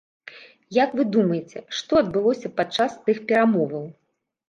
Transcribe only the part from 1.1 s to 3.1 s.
думаеце, што адбылося падчас